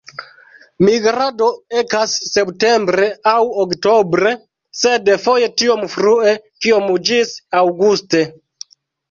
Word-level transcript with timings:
Migrado 0.85 1.49
ekas 1.81 2.15
septembre 2.29 3.09
aŭ 3.33 3.43
oktobre, 3.65 4.33
sed 4.81 5.13
foje 5.27 5.51
tiom 5.63 5.85
frue 5.97 6.35
kiom 6.67 6.91
ĝis 7.13 7.37
aŭguste. 7.63 8.25